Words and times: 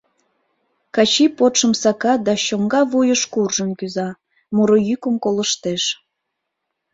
Качи 0.95 1.25
подшым 1.37 1.73
сака 1.81 2.13
да 2.25 2.33
чоҥга 2.45 2.81
вуйыш 2.91 3.21
куржын 3.33 3.71
кӱза, 3.79 4.09
муро 4.55 4.77
йӱкым 4.87 5.15
колыштеш. 5.23 5.83